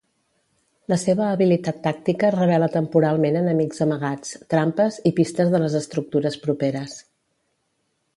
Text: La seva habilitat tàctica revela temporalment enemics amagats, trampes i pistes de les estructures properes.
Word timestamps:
La 0.91 0.95
seva 0.99 1.25
habilitat 1.33 1.75
tàctica 1.87 2.31
revela 2.35 2.69
temporalment 2.75 3.37
enemics 3.41 3.83
amagats, 3.85 4.33
trampes 4.55 4.97
i 5.11 5.15
pistes 5.21 5.53
de 5.57 5.61
les 5.65 5.77
estructures 5.81 6.39
properes. 6.47 6.97